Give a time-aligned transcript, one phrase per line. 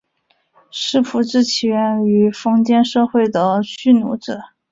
[0.71, 4.39] 世仆制起源于封建社会的蓄奴制。